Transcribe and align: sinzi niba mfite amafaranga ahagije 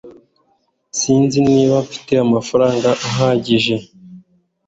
sinzi 0.99 1.37
niba 1.49 1.75
mfite 1.85 2.13
amafaranga 2.25 2.89
ahagije 3.07 3.75